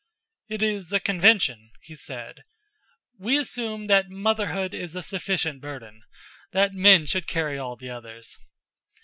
[0.49, 2.43] "It is a convention," he said.
[3.19, 6.01] "We assume that motherhood is a sufficient burden
[6.53, 8.39] that men should carry all the others."